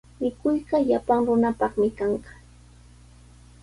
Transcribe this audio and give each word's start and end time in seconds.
Mikuyqa 0.21 0.77
llapan 0.87 1.19
runapaqmi 1.27 1.87
kanqa. 1.97 2.31